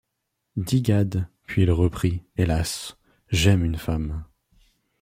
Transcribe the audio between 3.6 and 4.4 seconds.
une femme.